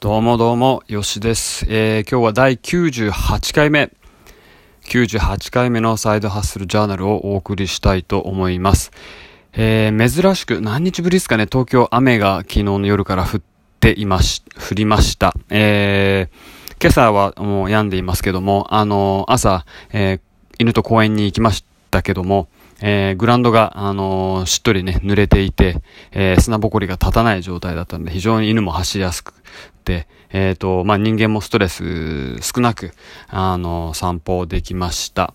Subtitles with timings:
[0.00, 1.66] どうもどうも、よしです。
[1.68, 3.90] えー、今日は第98回目。
[4.86, 8.92] 98回目のサイドハッスルジャーナルをお送りしたいと思います。
[9.52, 13.42] えー、珍しく何日ぶりですかね、東京雨が昨日の夜から降っ
[13.78, 15.34] ていまし、降りました。
[15.50, 20.20] えー、今朝はもう止んでいますけども、あのー、朝、えー、
[20.58, 22.48] 犬と公園に行きましたけども、
[22.80, 25.82] えー、グラウンドが、あのー、しっとりね、濡れていて、
[26.12, 29.34] えー、砂ぼこりが立たない状態だったので、非常に犬も走りやすく、
[30.32, 32.92] えっ、と、まあ、人間もストレス少なく、
[33.28, 35.34] あの散歩できました。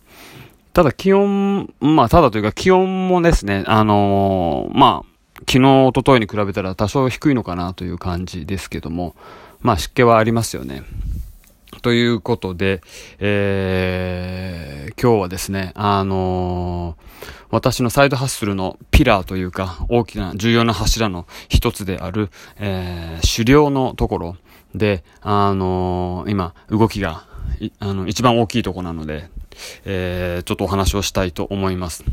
[0.74, 9.16] ただ気温、まあ、ただというか気温もですね、あのまあ、昨日、一昨日に比べたら多少低いのかなという感じですけども、
[9.62, 10.84] まあ、湿気はありますよね。
[11.82, 12.82] ということで、
[13.20, 24.38] えー、今日はですね、あのー、私のサイドハッスルのピラーというか、大きな重要な柱の一つである、えー、狩猟のところ
[24.74, 27.28] で、あのー、今、動きが、
[27.78, 29.30] あの、一番大きいところなので、
[29.86, 32.04] えー、ちょっとお話をしたいと思います。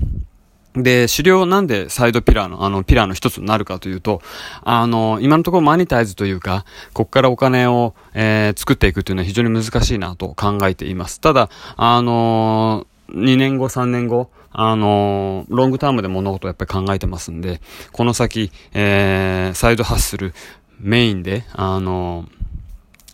[0.74, 4.22] で、狩猟なんでサイドピラーの、あの、ピラーの一つになるかというと、
[4.62, 11.20] あの、今のところマニタイズというか、こっからお金を、えー、作っていくというのは非常に難しいなと考えています。
[11.20, 17.60] ただ、あの、2年後、3年後、あの、ロングタームで物事をやっぱり考えてますんで、
[17.92, 20.34] この先、えー、サイドハッスル、
[20.80, 22.26] メインで、あの、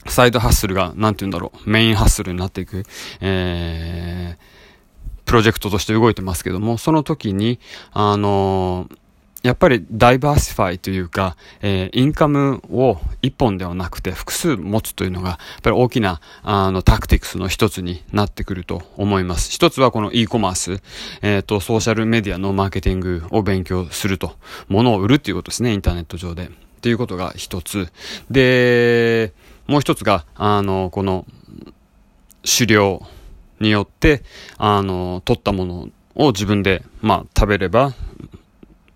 [0.06, 2.84] サイドハッスルが、なんて言うんだろう、メインハッスルになっていく、
[3.20, 4.67] えー、
[5.28, 7.60] プロジェクトとして動いてますけども、その時に、
[7.92, 8.88] あの、
[9.42, 19.52] やっぱりダイバーシファイというか、えー、インカムを一本ではなくて複数持つというのが、やっぱり大きな、あの、タクティクスの一つになってくると思います。
[19.52, 20.82] 一つはこの e コマース、
[21.20, 24.36] えっ、ー、と、ソーシャルメディアのマーケティングを勉強すると。
[24.68, 26.46] 物を売るっていうことですね、インターネット上で。
[26.46, 27.92] っていうことが一つ。
[28.30, 29.34] で、
[29.66, 31.26] もう一つが、あの、この、
[32.44, 33.06] 狩猟。
[33.60, 34.22] によって、
[34.56, 37.94] あの、取ったものを自分で、まあ、食べれば、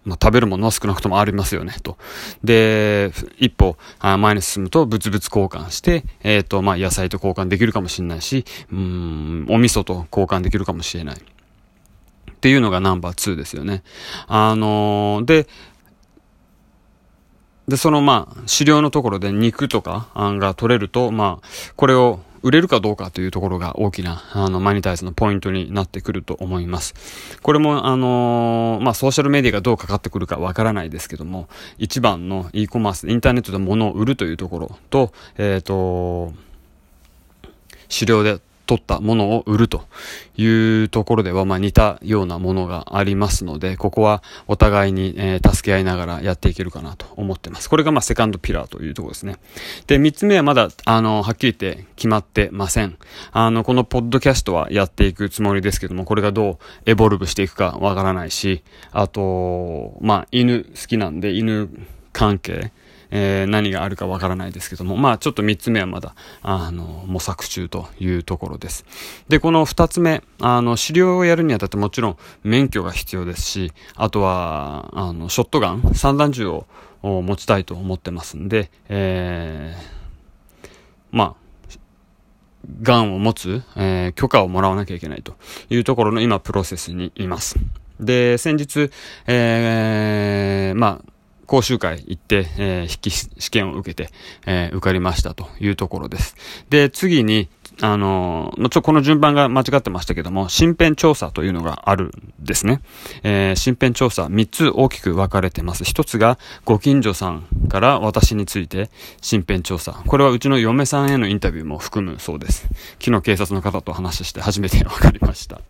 [0.05, 1.97] まあ、食べるものは少なくともありますよね、と。
[2.43, 11.17] で、一歩前に進むと物々交換して、えっ、ー、と、まあ、野菜と交換できるかもしれないし、うん、お味噌と交換できるかもしれない。
[11.17, 13.85] っていうのがナンバー2ですよね。
[14.27, 15.47] あのー、で、
[17.69, 21.47] で、そのまあ、飼料のところで肉とかが取れると、まあ、
[21.77, 26.95] これを売れるかどうかというところが大きな、あの、マニタイズのポイントになってくると思います。
[27.43, 31.49] これも、あのー、まあ、ソーシャルメディアがどうかかってくるかわからないですけども、
[31.79, 36.33] 一番の e コマース、インターネットで物を売るというところと、えっ、ー、と、
[37.89, 38.41] 狩猟で
[38.73, 39.85] 取ったものを売ると
[40.35, 47.69] いうところでは、まあ、似たようなものがありますので、ここはお互いに、え、助け合いながらやっていけるかなと思ってます。
[47.69, 49.37] これがまあセカンドピラーというところですね。
[49.87, 52.97] で、三つ目はまだ、あの、はっきり言って決まってません。
[53.33, 58.63] あの、このポッドキャストはやっていくつもりですけども、これがどうエボルブしていくかわからないし、
[58.93, 61.69] あと、まあ、犬好きなんで、犬
[62.15, 62.73] 関係、
[63.15, 68.87] えー、何があるかわからないですけども、まあちょっと3つ目はまだ、あの、模索中というところです。
[69.29, 76.67] で、この2つ目、あの、狩猟をやるにあたってもちろん免許が必要ですし、あとは、あの、ショットガン、散弾銃を
[77.03, 80.77] 持ちたいと思ってますんで、えー、
[81.11, 81.43] まあ、
[82.81, 85.35] ガンを持つ、えー、許可をもらわなきゃいけないと
[85.69, 87.57] いうところの今プロセスにいます。
[88.01, 88.91] で、先日、
[89.27, 91.12] えー、まあ、
[91.47, 94.13] 講習会行って、えー、筆記試験を受けて、
[94.47, 96.37] えー、受かりましたというところです。
[96.71, 97.49] で、次に、
[97.81, 102.81] あのー、ちょ、この順番が間違ってましたけども、身辺調査というのがあるんですね。
[103.23, 105.85] えー、身辺調査3つ大きく分かれてます。
[105.85, 108.91] 1つが、ご近所さんから私について
[109.23, 109.93] 身辺調査。
[110.07, 112.69] これはうちの嫁さんへのインタビューも含むそうです。
[113.01, 115.61] 昨日警察の方と話して初めて分かりました。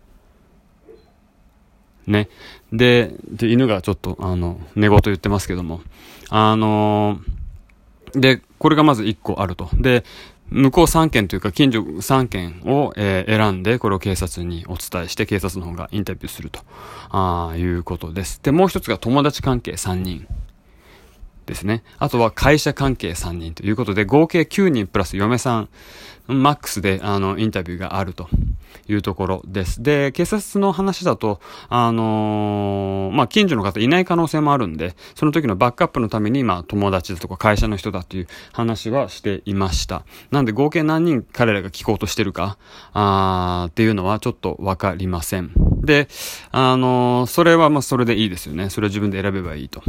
[2.07, 2.29] ね。
[2.71, 5.81] で、で、犬がちょっと、あの、寝言言ってますけども、
[6.29, 9.69] あのー、で、これがまず1個あると。
[9.73, 10.03] で、
[10.49, 16.59] 向こう3件というか、近所3件を、えー、選んで、これを警察にお伝えして、警察の方がインタビューすると、
[17.09, 18.39] あいうことです。
[18.43, 20.27] で、もう一つが友達関係3人。
[21.45, 21.83] ですね。
[21.99, 25.69] あとは会社関係3人ということで、合計9人プラス嫁さん、
[26.27, 28.29] マックスで、あの、インタビューがあると
[28.87, 29.83] いうところです。
[29.83, 40.05] で、警察の話だと、あのー、まあ、近所の方いない可能性もあるんで、その時のバックアップのために、まあ、友達だとか会社の人だっていう話はしていました。
[40.31, 42.57] なんで合計何人彼らが聞こうとしてるか、
[42.93, 45.51] あーっていうのはちょっとわかりません。
[45.81, 46.07] で、
[46.51, 48.69] あのー、それはま、それでいいですよね。
[48.69, 49.83] それは自分で選べばいいと。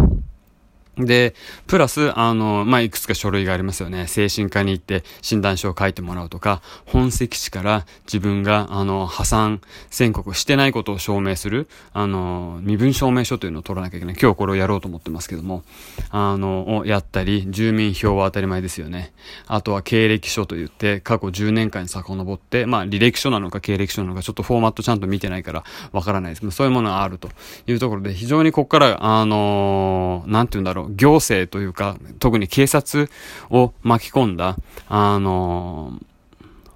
[0.96, 1.34] で、
[1.66, 4.06] プラス、あの、まあ、いくつか書類がありますよね。
[4.06, 9.60] 精神科に行って診断書を書いてもらうとか、本籍地から自分が、あの、破産
[9.90, 14.16] 宣告してないことを証明する、あの、身分証明書というのを取らなきゃいけない。
[14.20, 15.64] 今日これをやろうと思ってますけども、
[16.10, 19.12] あの、をやったり、住民票は当たり前ですよね。
[19.46, 27.30] あとは経歴書と言って、過去10年間に遡って、まあ、履歴書なのか経歴書なのか、ちょっとフォーマットちゃんと見てないからわからないですけど、そういうものがあると
[27.66, 33.10] いうところで、非常にここから、あの、なんて言うんだろう、行政というか、特に警察
[33.50, 34.56] を巻き込んだ、
[34.88, 35.98] あの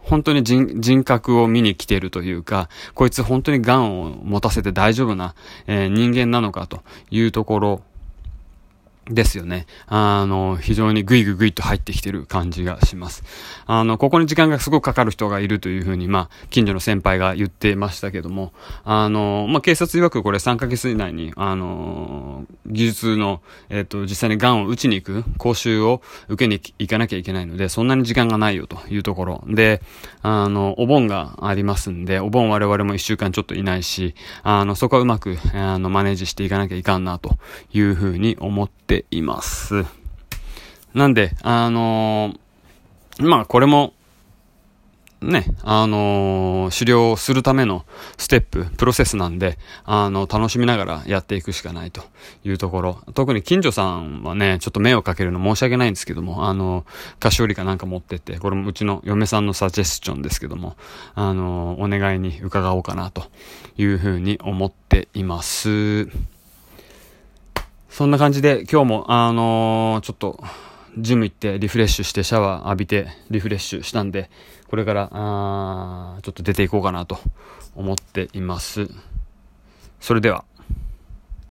[0.08, 5.34] 本当に人人格を見に来てるというか、こいつ本当に癌を持たせて大丈夫な、
[5.66, 7.82] えー、人間なのかというところ
[9.10, 9.66] ですよね。
[9.86, 13.22] あの、非常にグイグイグイと入ってきてる感じがします。
[13.66, 18.52] あの、ここに時間がすごくかかる人がいるというふうに、まあ、近所の先輩が言ってましたけども、
[18.84, 29.44] あの、まあ、警察曰くこれ3ヶ月以内に、あの、技術の、えっ、と、実際に癌を打ちに行く講習を受けに行かなきゃいけないので、そんなに時間がないよというところ。
[29.46, 29.80] で、
[30.22, 37.36] あの、お盆がありますんで、お盆我々も1週間ちょっといないし、あの、そこはうまく、あの、マネージしていかなきゃいかんなと
[37.72, 39.84] いうふうに思ってています。
[40.94, 43.92] なんで、あのー、まあこれも、
[45.20, 47.84] ね、あのー、狩猟するための
[48.16, 52.02] ステップ、プロセスなんで、あの、楽しみながらやっていくしかないと
[52.44, 52.98] いうところ。
[53.14, 56.86] 特に近所さんはね、ちょっと目をかけるの申し訳ないんですけども、あの、
[57.18, 60.76] 菓子折りかなんか持ってって、これもうちの嫁さんのサジェスチョンですけども、
[61.16, 63.24] あの、お願いに伺おうかなと
[63.76, 66.08] いうふうに思っています。
[67.98, 70.40] そんな感じで今日も、あのー、ちょっと、
[70.98, 74.30] ジム行ってリフレッシュしてシャワー浴びてリフレッシュしたんで、
[74.68, 77.18] これから、あちょっと出ていこうかなと
[77.74, 78.88] 思っています。
[79.98, 80.44] それでは。